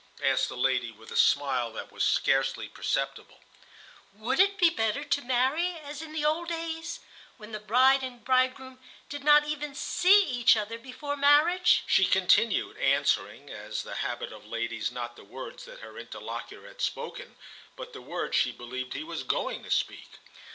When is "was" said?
1.91-2.03, 19.03-19.21